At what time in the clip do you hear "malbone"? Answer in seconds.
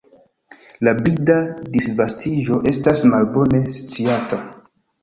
3.13-3.65